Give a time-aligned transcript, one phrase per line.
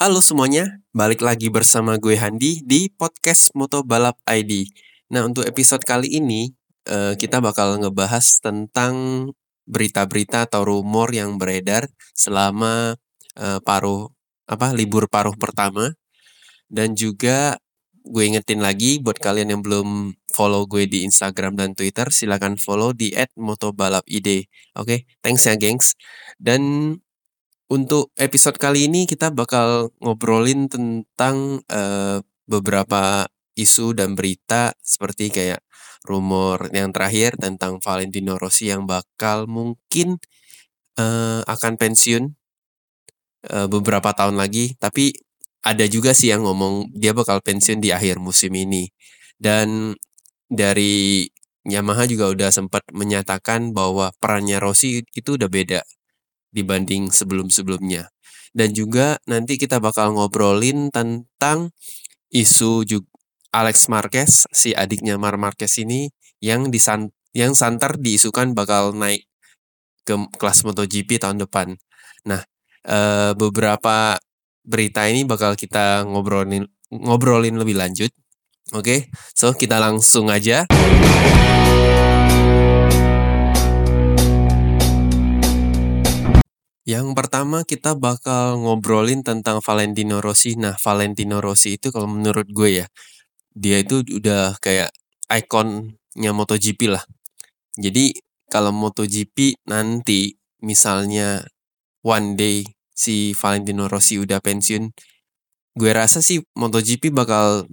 [0.00, 4.64] Halo semuanya, balik lagi bersama gue Handi di podcast Moto Balap ID.
[5.12, 6.48] Nah, untuk episode kali ini
[6.88, 9.28] eh, kita bakal ngebahas tentang
[9.68, 11.84] berita-berita atau rumor yang beredar
[12.16, 12.96] selama
[13.36, 14.08] eh, paruh
[14.48, 15.92] apa libur paruh pertama
[16.72, 17.60] dan juga
[18.00, 22.96] gue ingetin lagi buat kalian yang belum follow gue di Instagram dan Twitter silakan follow
[22.96, 24.48] di @motobalapid.
[24.80, 25.92] Oke, thanks ya gengs.
[26.40, 26.96] Dan
[27.70, 32.18] untuk episode kali ini kita bakal ngobrolin tentang uh,
[32.50, 35.62] beberapa isu dan berita seperti kayak
[36.02, 40.18] rumor yang terakhir tentang Valentino Rossi yang bakal mungkin
[40.98, 42.34] uh, akan pensiun
[43.54, 45.14] uh, beberapa tahun lagi, tapi
[45.62, 48.90] ada juga sih yang ngomong dia bakal pensiun di akhir musim ini.
[49.38, 49.94] Dan
[50.50, 51.28] dari
[51.62, 55.80] Yamaha juga udah sempat menyatakan bahwa perannya Rossi itu udah beda
[56.50, 58.10] dibanding sebelum-sebelumnya.
[58.50, 61.70] Dan juga nanti kita bakal ngobrolin tentang
[62.34, 63.06] isu juga
[63.50, 66.06] Alex Marquez, si adiknya Mar Marquez ini
[66.38, 69.26] yang disan yang santar diisukan bakal naik
[70.06, 71.74] ke kelas MotoGP tahun depan.
[72.26, 72.42] Nah,
[72.86, 72.98] e,
[73.34, 74.18] beberapa
[74.62, 78.10] berita ini bakal kita ngobrolin ngobrolin lebih lanjut.
[78.70, 79.00] Oke, okay?
[79.34, 80.62] so kita langsung aja.
[86.90, 90.58] Yang pertama kita bakal ngobrolin tentang Valentino Rossi.
[90.58, 92.86] Nah, Valentino Rossi itu kalau menurut gue ya,
[93.54, 94.90] dia itu udah kayak
[95.30, 97.06] ikonnya MotoGP lah.
[97.78, 98.18] Jadi
[98.50, 100.34] kalau MotoGP nanti
[100.66, 101.46] misalnya
[102.02, 104.90] one day si Valentino Rossi udah pensiun,
[105.78, 107.70] gue rasa sih MotoGP bakal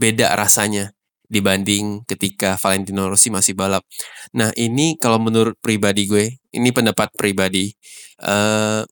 [0.00, 0.96] beda rasanya
[1.34, 3.82] dibanding ketika Valentino Rossi masih balap.
[4.38, 7.74] Nah ini kalau menurut pribadi gue, ini pendapat pribadi,
[8.22, 8.86] uh,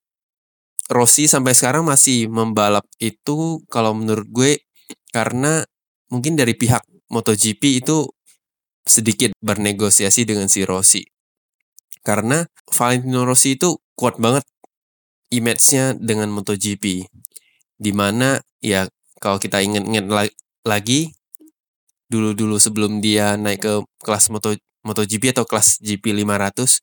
[0.91, 4.53] Rossi sampai sekarang masih membalap itu kalau menurut gue
[5.15, 5.63] karena
[6.11, 8.11] mungkin dari pihak MotoGP itu
[8.83, 11.07] sedikit bernegosiasi dengan si Rossi.
[12.03, 14.43] Karena Valentino Rossi itu kuat banget
[15.31, 17.07] image-nya dengan MotoGP.
[17.79, 18.91] Di mana ya
[19.23, 20.05] kalau kita ingat-ingat
[20.67, 21.15] lagi
[22.13, 23.73] dulu-dulu sebelum dia naik ke
[24.05, 24.53] kelas Moto
[24.85, 26.83] MotoGP atau kelas GP 500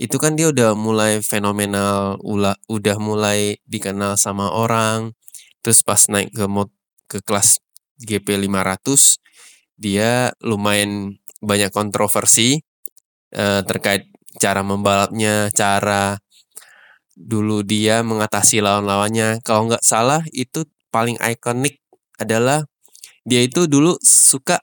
[0.00, 5.12] itu kan dia udah mulai fenomenal, ula, udah mulai dikenal sama orang.
[5.60, 6.72] Terus pas naik ke mod,
[7.04, 7.60] ke kelas
[8.00, 9.20] GP 500
[9.76, 12.64] dia lumayan banyak kontroversi
[13.32, 14.08] eh, terkait
[14.40, 16.16] cara membalapnya, cara
[17.12, 19.44] dulu dia mengatasi lawan-lawannya.
[19.44, 21.76] Kalau nggak salah itu paling ikonik
[22.16, 22.69] adalah
[23.30, 24.58] dia itu dulu suka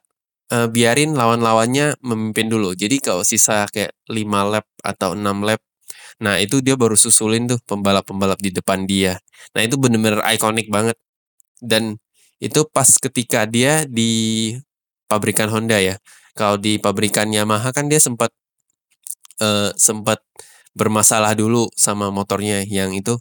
[0.51, 2.75] uh, biarin lawan-lawannya memimpin dulu.
[2.75, 5.63] Jadi kalau sisa kayak 5 lap atau 6 lap,
[6.19, 9.15] nah itu dia baru susulin tuh pembalap-pembalap di depan dia.
[9.55, 10.99] Nah itu bener-bener ikonik banget.
[11.63, 11.95] Dan
[12.43, 14.53] itu pas ketika dia di
[15.07, 15.95] pabrikan Honda ya.
[16.37, 18.29] Kalau di pabrikan Yamaha kan dia sempat
[19.41, 20.21] uh, sempat
[20.77, 23.17] bermasalah dulu sama motornya yang itu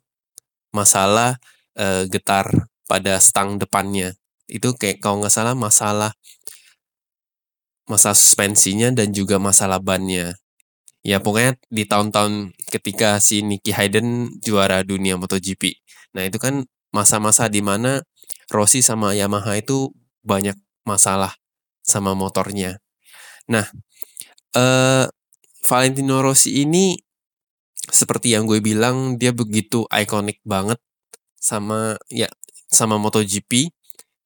[0.74, 1.40] masalah
[1.80, 4.12] uh, getar pada stang depannya
[4.50, 6.12] itu kayak kalau nggak salah masalah
[7.86, 10.34] masalah suspensinya dan juga masalah bannya.
[11.06, 15.78] Ya pokoknya di tahun-tahun ketika si Nicky Hayden juara dunia MotoGP.
[16.18, 18.02] Nah itu kan masa-masa di mana
[18.50, 19.94] Rossi sama Yamaha itu
[20.26, 21.38] banyak masalah
[21.86, 22.82] sama motornya.
[23.46, 23.66] Nah,
[24.58, 25.06] eh,
[25.62, 26.98] Valentino Rossi ini
[27.90, 30.78] seperti yang gue bilang dia begitu ikonik banget
[31.38, 32.26] sama ya
[32.66, 33.70] sama MotoGP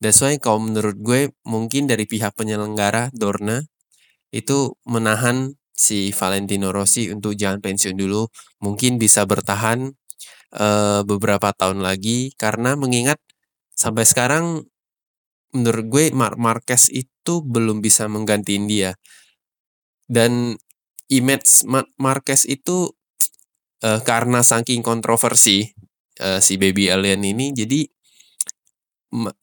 [0.01, 3.61] That's why kalau menurut gue mungkin dari pihak penyelenggara Dorna
[4.33, 8.25] itu menahan si Valentino Rossi untuk jangan pensiun dulu,
[8.65, 9.93] mungkin bisa bertahan
[10.57, 13.21] uh, beberapa tahun lagi karena mengingat
[13.77, 14.65] sampai sekarang
[15.53, 18.97] menurut gue Mar Marquez itu belum bisa menggantiin dia.
[20.09, 20.57] Dan
[21.13, 22.89] image Mar Marquez itu
[23.85, 25.69] uh, karena saking kontroversi
[26.23, 27.85] uh, si baby alien ini jadi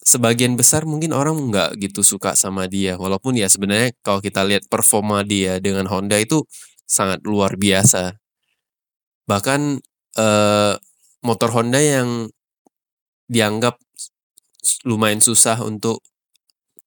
[0.02, 2.96] sebagian besar mungkin orang nggak gitu suka sama dia.
[2.96, 6.44] Walaupun ya sebenarnya kalau kita lihat performa dia dengan Honda itu
[6.88, 8.16] sangat luar biasa.
[9.28, 9.62] Bahkan
[10.18, 10.74] eh,
[11.24, 12.32] motor Honda yang
[13.28, 13.76] dianggap
[14.88, 16.04] lumayan susah untuk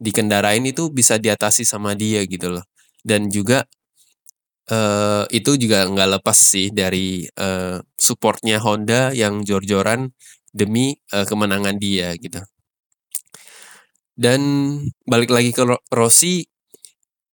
[0.01, 2.65] dikendarain itu bisa diatasi sama dia gitu loh.
[3.05, 3.65] Dan juga
[4.71, 10.11] eh, itu juga nggak lepas sih dari eh, supportnya Honda yang jor-joran
[10.55, 12.41] demi eh, kemenangan dia gitu
[14.21, 14.41] dan
[15.09, 16.45] balik lagi ke Rossi,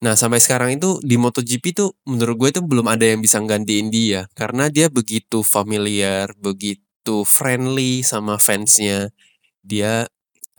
[0.04, 3.90] nah sampai sekarang itu di MotoGP tuh menurut gue itu belum ada yang bisa gantiin
[3.94, 9.12] dia karena dia begitu familiar, begitu friendly sama fansnya.
[9.66, 10.08] dia,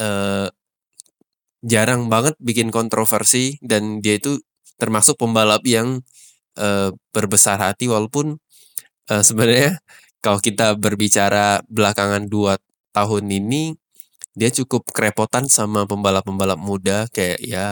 [0.01, 0.49] eee,
[1.65, 4.39] jarang banget bikin kontroversi dan dia itu
[4.81, 6.03] termasuk pembalap yang,
[6.59, 8.39] eee, berbesar hati walaupun,
[9.11, 9.79] eee, sebenarnya
[10.25, 12.57] kalau kita berbicara belakangan 2
[12.97, 13.77] tahun ini,
[14.39, 17.69] dia cukup kerepotan sama pembalap-pembalap muda kayak ya,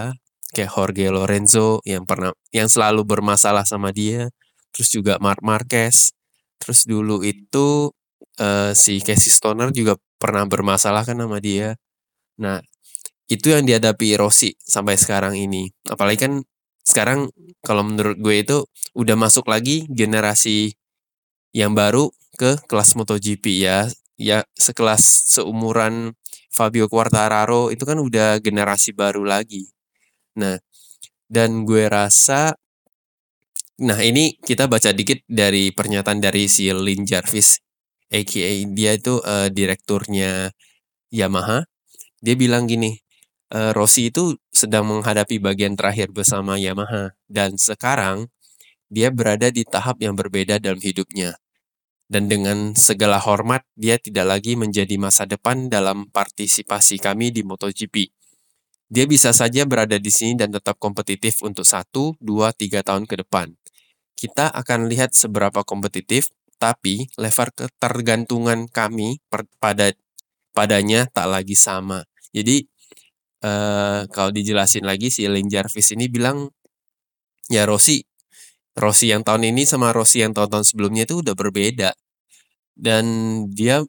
[0.51, 4.29] kayak Jorge Lorenzo yang pernah yang selalu bermasalah sama dia,
[4.75, 6.11] terus juga Marc Marquez,
[6.59, 7.95] terus dulu itu,
[8.43, 11.79] eee, si Casey Stoner juga pernah bermasalah kan sama dia.
[12.41, 12.61] Nah,
[13.31, 15.71] itu yang dihadapi Rossi sampai sekarang ini.
[15.91, 16.35] Apalagi kan
[16.87, 17.31] sekarang
[17.67, 18.59] kalau menurut gue itu
[18.95, 20.75] udah masuk lagi generasi
[21.55, 23.91] yang baru ke kelas MotoGP ya.
[24.17, 26.17] Ya sekelas seumuran
[26.57, 29.69] Fabio Quartararo itu kan udah generasi baru lagi.
[30.41, 30.57] Nah,
[31.29, 32.57] dan gue rasa
[33.77, 37.61] nah ini kita baca dikit dari pernyataan dari si Lin Jarvis
[38.11, 40.55] aka dia itu uh, direkturnya
[41.11, 41.67] Yamaha.
[42.23, 42.97] Dia bilang gini,
[43.55, 48.31] uh, Rossi itu sedang menghadapi bagian terakhir bersama Yamaha dan sekarang
[48.91, 51.35] dia berada di tahap yang berbeda dalam hidupnya.
[52.07, 58.15] Dan dengan segala hormat, dia tidak lagi menjadi masa depan dalam partisipasi kami di MotoGP.
[58.87, 63.27] Dia bisa saja berada di sini dan tetap kompetitif untuk satu, dua, tiga tahun ke
[63.27, 63.51] depan.
[64.15, 66.31] Kita akan lihat seberapa kompetitif,
[66.63, 69.19] tapi level ketergantungan kami
[69.59, 69.93] pada
[70.57, 72.07] padanya tak lagi sama.
[72.33, 72.65] Jadi
[73.45, 76.49] uh, kalau dijelasin lagi si Lin Jarvis ini bilang
[77.53, 78.01] ya Rossi
[78.77, 81.91] Rossi yang tahun ini sama Rossi yang tahun-tahun sebelumnya itu udah berbeda.
[82.77, 83.05] Dan
[83.49, 83.81] dia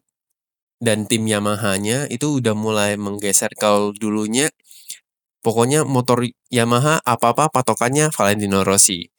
[0.80, 4.48] dan tim Yamaha-nya itu udah mulai menggeser kalau dulunya
[5.42, 6.24] pokoknya motor
[6.54, 9.12] Yamaha apa-apa patokannya Valentino Rossi.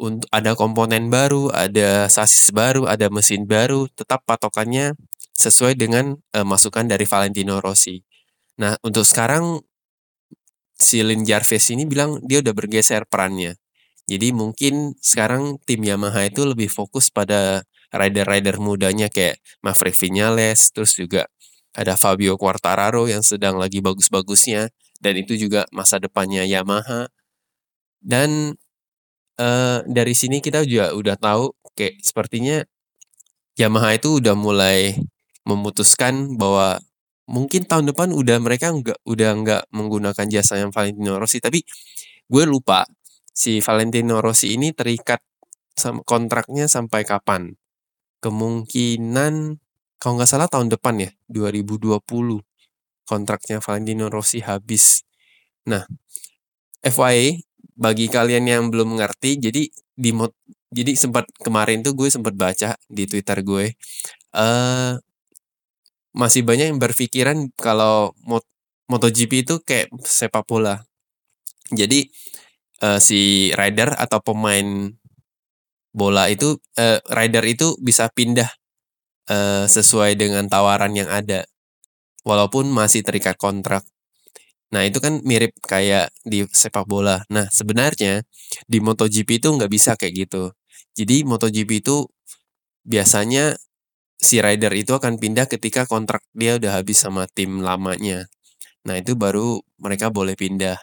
[0.00, 4.96] Untuk ada komponen baru, ada sasis baru, ada mesin baru, tetap patokannya
[5.36, 8.00] sesuai dengan uh, masukan dari Valentino Rossi.
[8.56, 9.60] Nah, untuk sekarang
[10.80, 13.59] si Jarvis ini bilang dia udah bergeser perannya.
[14.10, 17.62] Jadi mungkin sekarang tim Yamaha itu lebih fokus pada
[17.94, 21.30] rider-rider mudanya kayak Maverick Vinales, terus juga
[21.70, 27.06] ada Fabio Quartararo yang sedang lagi bagus-bagusnya dan itu juga masa depannya Yamaha.
[28.02, 28.58] Dan
[29.38, 32.66] uh, dari sini kita juga udah tahu kayak sepertinya
[33.54, 34.98] Yamaha itu udah mulai
[35.46, 36.82] memutuskan bahwa
[37.30, 41.62] mungkin tahun depan udah mereka nggak udah nggak menggunakan jasa yang Valentino Rossi tapi
[42.26, 42.86] gue lupa
[43.30, 45.22] si Valentino Rossi ini terikat
[46.04, 47.56] kontraknya sampai kapan
[48.20, 49.56] kemungkinan
[49.96, 52.00] kalau nggak salah tahun depan ya 2020
[53.08, 55.06] kontraknya Valentino Rossi habis
[55.64, 55.88] nah
[56.80, 57.44] FYI
[57.80, 59.64] bagi kalian yang belum mengerti, jadi
[59.96, 60.36] di mod,
[60.68, 63.72] jadi sempat kemarin tuh gue sempat baca di Twitter gue,
[64.36, 65.00] uh,
[66.12, 68.44] masih banyak yang berpikiran kalau mot
[68.90, 70.82] MotoGP itu kayak sepak bola.
[71.70, 72.10] Jadi
[72.82, 74.92] uh, si rider atau pemain
[75.90, 78.50] bola itu uh, rider itu bisa pindah
[79.30, 81.46] uh, sesuai dengan tawaran yang ada,
[82.26, 83.84] walaupun masih terikat kontrak.
[84.70, 87.26] Nah itu kan mirip kayak di sepak bola.
[87.26, 88.22] Nah sebenarnya
[88.70, 90.54] di MotoGP itu nggak bisa kayak gitu.
[90.94, 92.06] Jadi MotoGP itu
[92.86, 93.58] biasanya
[94.20, 98.30] si rider itu akan pindah ketika kontrak dia udah habis sama tim lamanya.
[98.86, 100.78] Nah itu baru mereka boleh pindah.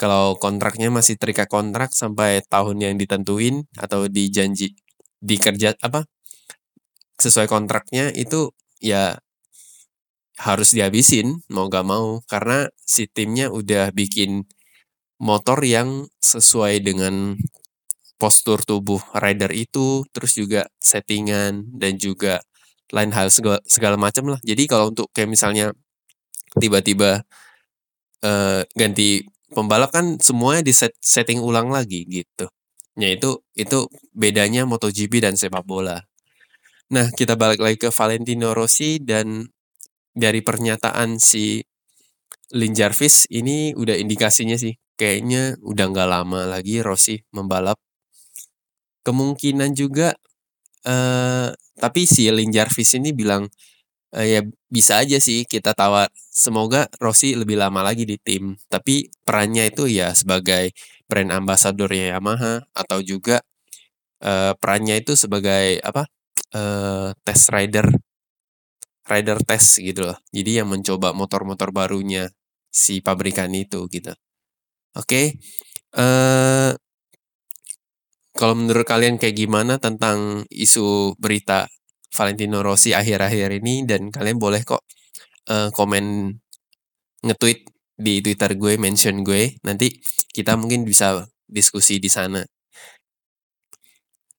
[0.00, 4.72] Kalau kontraknya masih terikat kontrak sampai tahun yang ditentuin atau dijanji
[5.20, 6.08] dikerja apa
[7.20, 8.48] sesuai kontraknya itu
[8.80, 9.20] ya
[10.40, 12.24] harus dihabisin mau gak mau.
[12.24, 14.48] Karena si timnya udah bikin
[15.20, 17.36] motor yang sesuai dengan
[18.16, 22.40] postur tubuh rider itu terus juga settingan dan juga
[22.92, 24.40] lain hal segala, segala macam lah.
[24.40, 25.72] Jadi kalau untuk kayak misalnya
[26.56, 27.22] tiba-tiba
[28.24, 32.48] uh, ganti pembalap kan semuanya di set, setting ulang lagi gitu
[32.98, 36.02] ya itu itu bedanya MotoGP dan sepak bola
[36.90, 39.46] nah kita balik lagi ke Valentino Rossi dan
[40.10, 41.62] dari pernyataan si
[42.50, 47.80] Lin Jarvis ini udah indikasinya sih kayaknya udah nggak lama lagi Rossi membalap.
[49.00, 50.12] Kemungkinan juga
[50.84, 51.48] uh,
[51.80, 53.48] tapi si Lin Jarvis ini bilang
[54.16, 54.40] uh, ya
[54.70, 59.86] bisa aja sih kita tawar semoga Rossi lebih lama lagi di tim tapi perannya itu
[59.90, 60.74] ya sebagai
[61.10, 63.42] brand ambassador Yamaha atau juga
[64.22, 66.06] uh, perannya itu sebagai apa
[66.54, 67.90] uh, test rider
[69.10, 70.18] rider test gitu loh.
[70.30, 72.30] Jadi yang mencoba motor-motor barunya
[72.70, 74.14] si pabrikan itu gitu.
[74.94, 75.06] Oke.
[75.06, 75.26] Okay.
[75.90, 76.70] Uh,
[78.38, 81.66] kalau menurut kalian kayak gimana tentang isu berita
[82.10, 84.82] Valentino Rossi akhir-akhir ini dan kalian boleh kok
[85.50, 86.34] uh, komen
[87.24, 87.68] nge-tweet
[88.00, 89.92] di Twitter gue, mention gue, nanti
[90.32, 92.40] kita mungkin bisa diskusi di sana.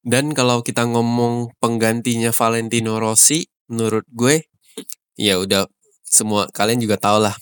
[0.02, 4.50] Dan kalau kita ngomong penggantinya Valentino Rossi, menurut gue
[5.14, 5.70] ya udah
[6.02, 7.36] semua kalian juga tahu lah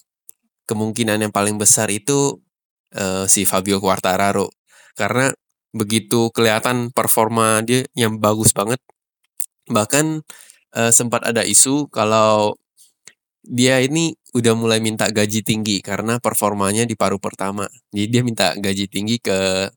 [0.70, 2.38] kemungkinan yang paling besar itu
[2.94, 4.52] uh, si Fabio Quartararo
[4.94, 5.34] karena
[5.74, 8.78] begitu kelihatan performa dia yang bagus banget
[9.70, 10.22] bahkan
[10.76, 12.58] uh, sempat ada isu kalau
[13.46, 17.66] dia ini udah mulai minta gaji tinggi karena performanya di paruh pertama.
[17.90, 19.70] Jadi dia minta gaji tinggi ke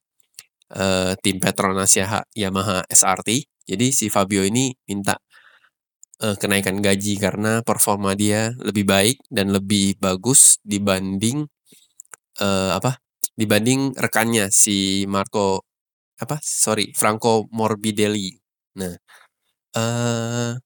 [0.77, 1.95] uh, tim Petronas
[2.37, 3.49] Yamaha SRT.
[3.65, 5.17] Jadi si Fabio ini minta
[6.21, 11.47] uh, kenaikan gaji karena performa dia lebih baik dan lebih bagus dibanding
[12.43, 13.01] uh, apa?
[13.33, 15.65] Dibanding rekannya si Marco
[16.21, 16.37] apa?
[16.45, 18.37] Sorry, Franco Morbidelli.
[18.79, 18.93] Nah,
[19.77, 20.57] uh,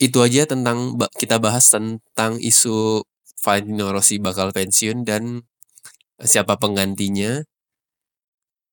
[0.00, 3.04] itu aja tentang kita bahas tentang isu
[3.44, 5.44] Valentino Rossi bakal pensiun dan
[6.20, 7.44] siapa penggantinya.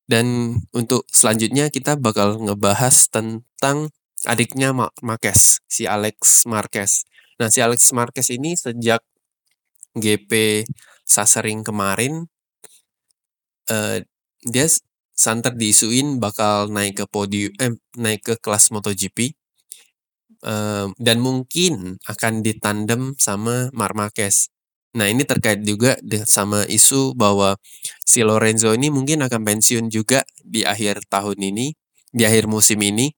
[0.08, 3.92] Dan untuk selanjutnya kita bakal ngebahas tentang
[4.24, 4.72] adiknya
[5.04, 7.04] Marquez, si Alex Marquez.
[7.44, 9.04] Nah, si Alex Marquez ini sejak
[10.00, 10.63] GP
[11.08, 12.27] Sasering kemarin
[13.72, 14.00] uh,
[14.44, 14.68] dia
[15.17, 19.33] santer diisuin bakal naik ke podium eh naik ke kelas MotoGP
[20.97, 24.50] dan mungkin akan ditandem sama Mark Marquez.
[24.97, 27.57] Nah ini terkait juga sama isu bahwa
[28.05, 31.74] si Lorenzo ini mungkin akan pensiun juga di akhir tahun ini,
[32.09, 33.13] di akhir musim ini,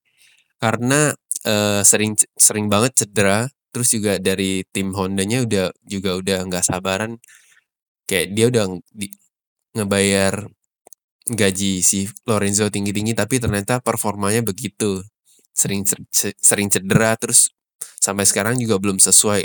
[0.60, 1.14] karena
[1.48, 3.48] uh, sering sering banget cedera.
[3.70, 7.22] Terus juga dari tim Hondanya udah juga udah nggak sabaran,
[8.10, 9.08] kayak dia udah di,
[9.78, 10.50] ngebayar
[11.28, 15.04] gaji si Lorenzo tinggi-tinggi, tapi ternyata performanya begitu
[15.52, 15.84] sering
[16.40, 17.52] sering cedera terus
[18.00, 19.44] sampai sekarang juga belum sesuai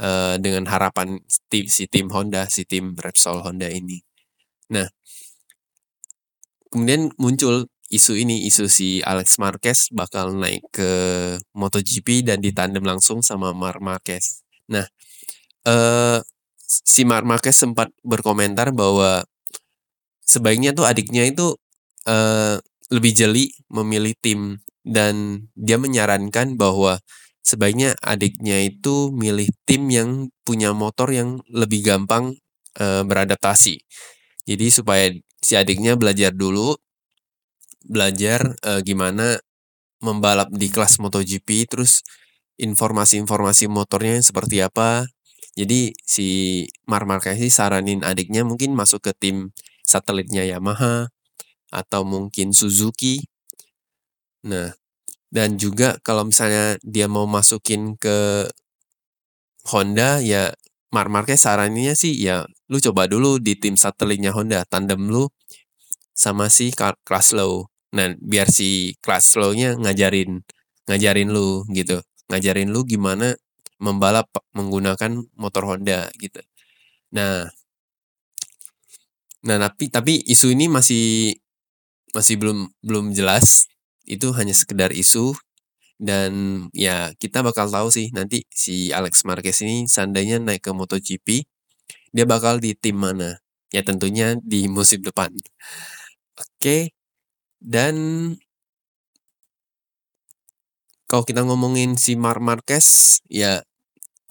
[0.00, 1.20] uh, dengan harapan
[1.52, 4.00] tim, si tim Honda, si tim Repsol Honda ini.
[4.72, 4.88] Nah,
[6.72, 10.90] kemudian muncul isu ini, isu si Alex Marquez bakal naik ke
[11.54, 14.42] MotoGP dan ditandem langsung sama Mark Marquez.
[14.66, 14.88] Nah,
[15.68, 16.18] uh,
[16.66, 19.22] si Mark Marquez sempat berkomentar bahwa
[20.26, 21.56] sebaiknya tuh adiknya itu
[22.10, 22.58] uh,
[22.90, 27.02] lebih jeli memilih tim dan dia menyarankan bahwa
[27.46, 30.10] sebaiknya adiknya itu milih tim yang
[30.42, 32.34] punya motor yang lebih gampang
[32.74, 33.82] e, beradaptasi.
[34.46, 35.10] Jadi supaya
[35.42, 36.74] si adiknya belajar dulu
[37.86, 39.38] belajar e, gimana
[40.02, 42.02] membalap di kelas MotoGP terus
[42.58, 45.06] informasi-informasi motornya seperti apa.
[45.56, 46.28] Jadi si
[46.90, 49.54] Mar Marquez saranin adiknya mungkin masuk ke tim
[49.86, 51.08] satelitnya Yamaha
[51.70, 53.22] atau mungkin Suzuki
[54.46, 54.70] Nah,
[55.34, 58.46] dan juga kalau misalnya dia mau masukin ke
[59.66, 60.54] Honda ya
[60.94, 65.26] Mark Marquez sarannya sih ya lu coba dulu di tim satelitnya Honda tandem lu
[66.14, 67.68] sama si Kraslow.
[67.96, 70.40] Nah, biar si Kraslow-nya ngajarin
[70.88, 72.00] ngajarin lu gitu.
[72.30, 73.34] Ngajarin lu gimana
[73.82, 76.40] membalap menggunakan motor Honda gitu.
[77.14, 77.50] Nah,
[79.46, 81.34] nah tapi tapi isu ini masih
[82.14, 83.70] masih belum belum jelas.
[84.06, 85.34] Itu hanya sekedar isu.
[85.96, 91.48] Dan ya kita bakal tahu sih nanti si Alex Marquez ini seandainya naik ke MotoGP
[92.16, 93.36] dia bakal di tim mana?
[93.68, 95.28] Ya tentunya di musim depan.
[96.40, 96.96] Oke.
[97.60, 97.96] Dan
[101.04, 103.60] kalau kita ngomongin si Mar Marquez ya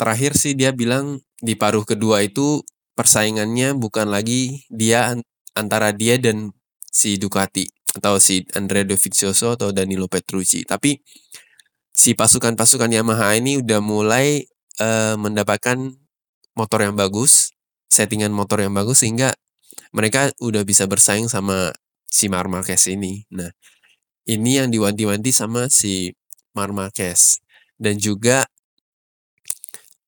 [0.01, 5.13] terakhir sih dia bilang di paruh kedua itu persaingannya bukan lagi dia
[5.53, 6.55] antara dia dan
[6.89, 10.63] si Ducati atau si Andrea Dovizioso atau Danilo Petrucci.
[10.67, 10.99] Tapi
[11.91, 14.43] si pasukan-pasukan Yamaha ini udah mulai
[14.79, 15.79] uh, mendapatkan
[16.55, 17.55] motor yang bagus,
[17.87, 19.35] settingan motor yang bagus sehingga
[19.95, 21.71] mereka udah bisa bersaing sama
[22.07, 23.23] si Mar Marquez ini.
[23.31, 23.51] Nah,
[24.27, 26.11] ini yang diwanti-wanti sama si
[26.55, 27.39] Mar Marquez.
[27.75, 28.47] Dan juga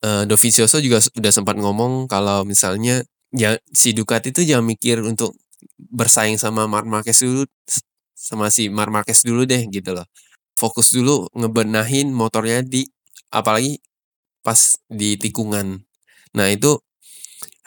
[0.05, 5.35] uh, Dovizioso juga udah sempat ngomong kalau misalnya ya si Ducati itu jangan mikir untuk
[5.77, 7.45] bersaing sama Mark Marquez dulu
[8.17, 10.05] sama si Mark Marquez dulu deh gitu loh.
[10.57, 12.85] Fokus dulu ngebenahin motornya di
[13.29, 13.77] apalagi
[14.41, 15.85] pas di tikungan.
[16.33, 16.81] Nah, itu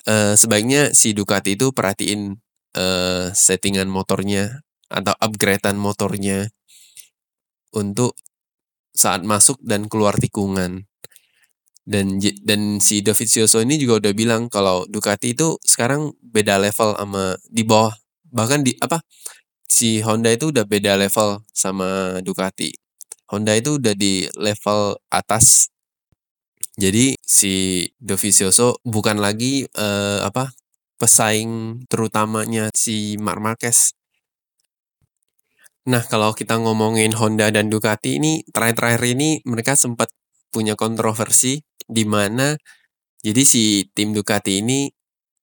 [0.09, 2.35] eh, sebaiknya si Ducati itu perhatiin
[2.75, 6.51] eh, settingan motornya atau upgradean motornya
[7.71, 8.19] untuk
[8.91, 10.90] saat masuk dan keluar tikungan.
[11.85, 17.35] Dan dan si Dovizioso ini juga udah bilang kalau Ducati itu sekarang beda level sama
[17.49, 17.91] di bawah
[18.31, 19.03] bahkan di apa
[19.67, 22.71] si Honda itu udah beda level sama Ducati.
[23.31, 25.71] Honda itu udah di level atas.
[26.75, 30.51] Jadi si Dovizioso bukan lagi uh, apa
[30.99, 33.95] pesaing terutamanya si Marc Marquez.
[35.89, 40.13] Nah, kalau kita ngomongin Honda dan Ducati ini terakhir-terakhir ini mereka sempat
[40.51, 42.55] punya kontroversi di mana
[43.23, 44.91] jadi si tim Ducati ini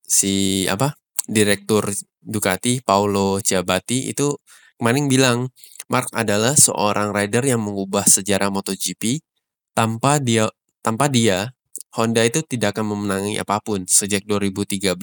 [0.03, 0.93] si apa
[1.27, 4.35] direktur Ducati Paolo Ciabatti itu
[4.79, 5.47] kemarin bilang
[5.87, 9.23] Mark adalah seorang rider yang mengubah sejarah MotoGP
[9.71, 10.51] tanpa dia
[10.87, 11.51] tanpa dia,
[11.99, 13.83] Honda itu tidak akan memenangi apa pun.
[13.83, 14.95] Sejak 2013,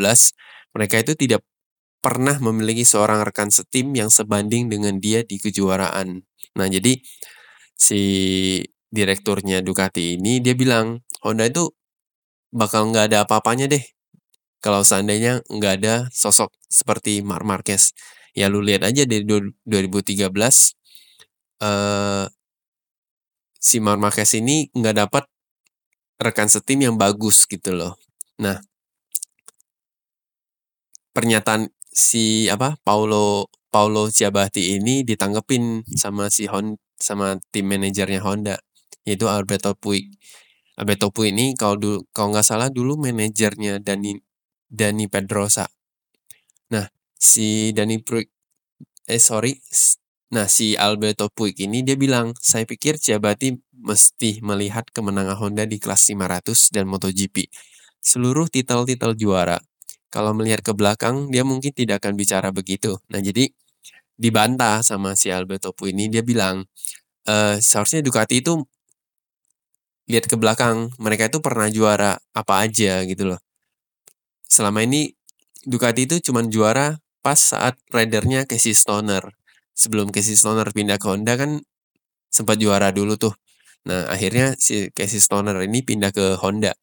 [0.73, 1.44] mereka itu tidak
[2.00, 6.25] pernah memiliki seorang rekan setim yang sebanding dengan dia di kejuaraan.
[6.56, 6.96] Nah, jadi
[7.76, 8.02] si
[8.94, 11.74] direkturnya Ducati ini dia bilang Honda itu
[12.54, 13.82] bakal nggak ada apa-apanya deh
[14.62, 17.92] kalau seandainya nggak ada sosok seperti Marc Marquez.
[18.32, 20.30] Ya lu lihat aja dari 2013
[21.60, 22.24] uh,
[23.60, 25.24] si Marc Marquez ini nggak dapat
[26.16, 28.00] rekan setim yang bagus gitu loh.
[28.40, 28.58] Nah,
[31.12, 38.56] pernyataan si apa Paulo Paulo Ciabatti ini ditanggepin sama si Hon sama tim manajernya Honda
[39.06, 40.11] yaitu Alberto Puig.
[40.80, 44.18] Alberto Puig ini kalau dulu kalau nggak salah dulu manajernya Dani
[44.68, 45.68] Dani Pedrosa.
[46.73, 48.26] Nah, si Dani Puig
[49.08, 49.61] eh sorry
[50.34, 55.78] Nah, si Alberto Puig ini dia bilang, saya pikir Ciabatti mesti melihat kemenangan Honda di
[55.78, 57.46] kelas 500 dan MotoGP.
[58.02, 59.62] Seluruh titel-titel juara.
[60.11, 62.98] Kalau melihat ke belakang, dia mungkin tidak akan bicara begitu.
[63.14, 63.46] Nah, jadi
[64.18, 66.66] dibantah sama si Alberto Puig ini, dia bilang,
[67.26, 68.59] e, seharusnya Ducati itu
[70.10, 73.40] lihat ke belakang, mereka itu pernah juara apa aja gitu loh.
[74.48, 75.12] Selama ini
[75.64, 79.24] Ducati itu cuma juara pas saat ridernya Casey Stoner
[79.72, 81.64] sebelum Casey Stoner pindah ke Honda kan
[82.28, 83.32] sempat juara dulu tuh.
[83.88, 86.76] Nah, akhirnya si Casey Stoner ini pindah ke Honda.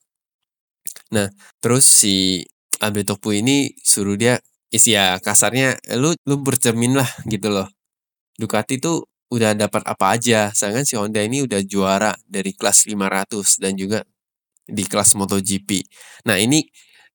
[1.14, 1.30] Nah,
[1.62, 2.42] terus si
[2.82, 4.42] Alberto Puy ini suruh dia
[4.74, 7.70] isi ya kasarnya lu lu bercermin lah gitu loh.
[8.40, 10.52] Ducati tuh udah dapat apa aja.
[10.52, 14.04] Sedangkan si Honda ini udah juara dari kelas 500 dan juga
[14.68, 15.70] di kelas MotoGP.
[16.28, 16.68] Nah, ini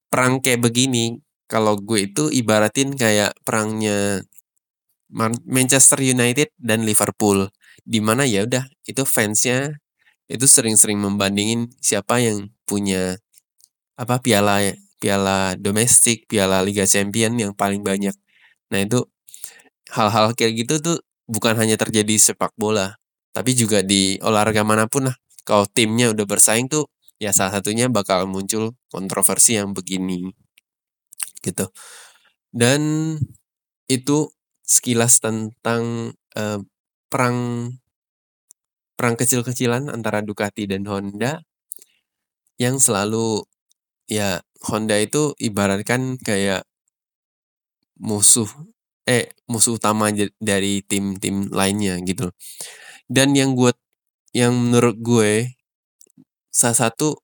[0.08, 4.24] perang kayak begini kalau gue itu ibaratin kayak perangnya
[5.46, 7.46] Manchester United dan Liverpool
[7.86, 9.78] di mana ya udah itu fansnya
[10.26, 13.14] itu sering-sering membandingin siapa yang punya
[13.94, 18.14] apa piala piala domestik, piala Liga Champion yang paling banyak.
[18.72, 19.06] Nah, itu
[19.94, 22.98] hal-hal kayak gitu tuh bukan hanya terjadi sepak bola,
[23.34, 25.16] tapi juga di olahraga mana pun lah.
[25.46, 26.90] Kalau timnya udah bersaing tuh
[27.22, 30.30] ya salah satunya bakal muncul kontroversi yang begini.
[31.42, 31.66] Gitu.
[32.50, 33.14] Dan
[33.86, 34.32] itu
[34.66, 36.58] sekilas tentang uh,
[37.06, 37.70] perang
[38.96, 41.44] perang kecil-kecilan antara Ducati dan Honda
[42.56, 43.44] yang selalu
[44.08, 46.64] ya Honda itu ibaratkan kayak
[48.00, 48.48] musuh
[49.06, 50.10] eh musuh utama
[50.42, 52.30] dari tim-tim lainnya gitu.
[53.06, 53.72] Dan yang gue
[54.34, 55.32] yang menurut gue
[56.50, 57.16] salah satu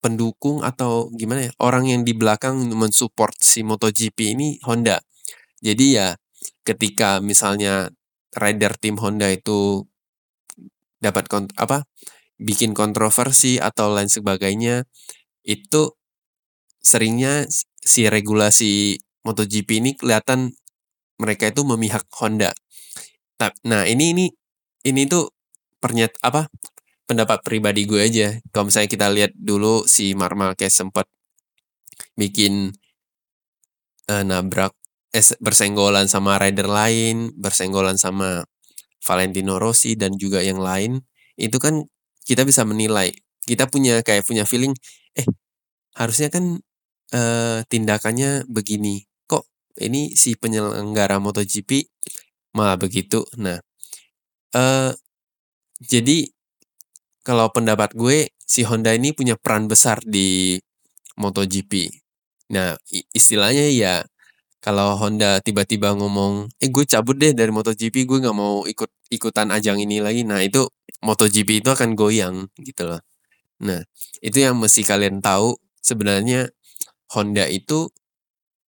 [0.00, 4.98] pendukung atau gimana ya orang yang di belakang mensupport si MotoGP ini Honda.
[5.60, 6.16] Jadi ya
[6.64, 7.92] ketika misalnya
[8.36, 9.84] rider tim Honda itu
[11.00, 11.84] dapat kont apa
[12.40, 14.88] bikin kontroversi atau lain sebagainya
[15.44, 15.92] itu
[16.80, 17.44] seringnya
[17.84, 18.96] si regulasi
[19.26, 20.52] MotoGP ini kelihatan
[21.20, 22.52] mereka itu memihak Honda.
[23.64, 24.26] Nah ini ini
[24.84, 25.32] ini tuh
[25.80, 26.48] pernyat apa
[27.08, 28.28] pendapat pribadi gue aja.
[28.54, 31.08] Kalau misalnya kita lihat dulu si Mark Marquez sempat
[32.14, 32.72] bikin
[34.10, 34.72] uh, nabrak
[35.14, 38.46] eh, bersenggolan sama rider lain, bersenggolan sama
[39.02, 41.00] Valentino Rossi dan juga yang lain,
[41.40, 41.84] itu kan
[42.28, 43.10] kita bisa menilai.
[43.44, 44.76] Kita punya kayak punya feeling,
[45.18, 45.26] eh
[45.98, 46.60] harusnya kan
[47.14, 49.09] eh, tindakannya begini.
[49.80, 51.88] Ini si penyelenggara MotoGP
[52.56, 53.24] malah begitu.
[53.40, 53.58] Nah,
[54.54, 54.92] eh
[55.84, 56.28] jadi
[57.24, 60.58] kalau pendapat gue si Honda ini punya peran besar di
[61.20, 61.90] MotoGP.
[62.54, 62.74] Nah,
[63.14, 63.94] istilahnya ya
[64.60, 69.48] kalau Honda tiba-tiba ngomong, eh gue cabut deh dari MotoGP, gue nggak mau ikut ikutan
[69.54, 70.22] ajang ini lagi.
[70.26, 70.68] Nah itu
[71.04, 73.00] MotoGP itu akan goyang gitu loh.
[73.64, 73.82] Nah
[74.24, 76.50] itu yang mesti kalian tahu sebenarnya
[77.14, 77.90] Honda itu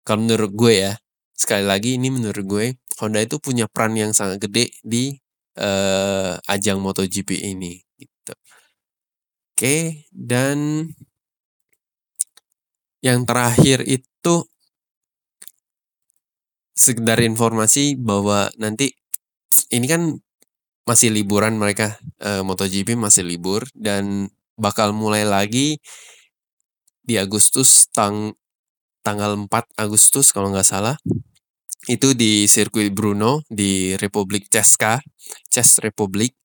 [0.04, 0.94] kalau menurut gue ya
[1.36, 2.66] sekali lagi ini menurut gue
[3.00, 5.16] Honda itu punya peran yang sangat gede di
[5.56, 7.80] uh, ajang MotoGP ini.
[7.96, 8.34] Gitu.
[9.56, 10.88] Oke dan
[13.00, 14.36] yang terakhir itu
[16.76, 18.96] sekedar informasi bahwa nanti
[19.72, 20.16] ini kan
[20.88, 25.80] masih liburan mereka uh, MotoGP masih libur dan bakal mulai lagi
[27.04, 28.36] di Agustus tang
[29.02, 30.96] tanggal 4 Agustus kalau nggak salah.
[31.88, 35.00] Itu di sirkuit Brno di Republik Ceska,
[35.48, 36.36] Czech Republic.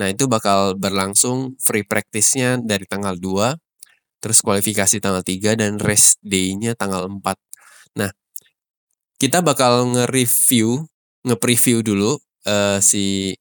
[0.00, 3.58] Nah, itu bakal berlangsung free practice-nya dari tanggal 2,
[4.22, 7.20] terus kualifikasi tanggal 3 dan race day-nya tanggal 4.
[8.00, 8.10] Nah,
[9.20, 10.88] kita bakal nge-review,
[11.28, 13.36] nge-preview dulu uh, si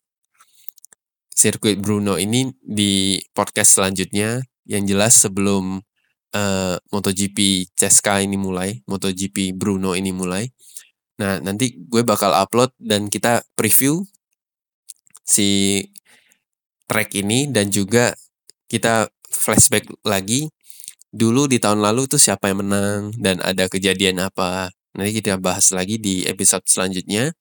[1.33, 4.43] sirkuit Bruno ini di podcast selanjutnya.
[4.63, 5.83] Yang jelas sebelum
[6.33, 10.49] uh, MotoGP Ceska ini mulai, MotoGP Bruno ini mulai.
[11.21, 14.01] Nah, nanti gue bakal upload dan kita preview
[15.23, 15.79] si
[16.89, 18.11] track ini dan juga
[18.67, 20.49] kita flashback lagi
[21.13, 24.73] dulu di tahun lalu tuh siapa yang menang dan ada kejadian apa.
[24.97, 27.33] Nanti kita bahas lagi di episode selanjutnya.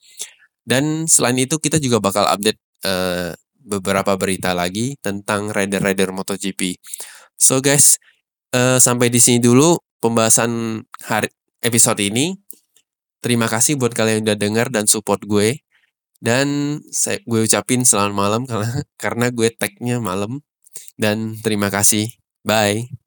[0.62, 6.78] Dan selain itu kita juga bakal update uh, beberapa berita lagi tentang rider-rider MotoGP.
[7.34, 7.98] So guys,
[8.52, 11.28] uh, sampai di sini dulu pembahasan hari
[11.64, 12.36] episode ini.
[13.22, 15.62] Terima kasih buat kalian yang udah dengar dan support gue.
[16.22, 20.42] Dan saya gue ucapin selamat malam karena karena gue tagnya malam.
[20.98, 22.10] Dan terima kasih.
[22.46, 23.01] Bye.